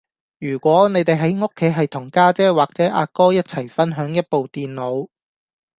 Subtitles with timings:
[0.39, 5.09] 如果你哋喺屋企係同家姐或者阿哥一齊分享一部電腦